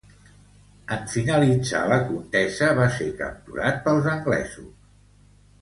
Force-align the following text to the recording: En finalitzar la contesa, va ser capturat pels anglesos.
En 0.95 1.03
finalitzar 1.11 1.83
la 1.93 1.99
contesa, 2.07 2.71
va 2.81 2.89
ser 2.97 3.11
capturat 3.23 3.81
pels 3.87 4.11
anglesos. 4.17 4.73